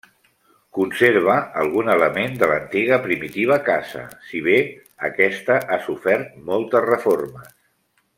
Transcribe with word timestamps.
Conserva 0.75 1.33
algun 1.63 1.91
element 1.95 2.33
de 2.43 2.49
l'antiga 2.51 2.99
primitiva 3.03 3.57
casa, 3.69 4.01
si 4.31 4.41
bé 4.49 4.55
aquesta 5.11 5.59
ha 5.61 5.79
sofert 5.89 6.33
moltes 6.49 6.87
reformes. 6.95 7.53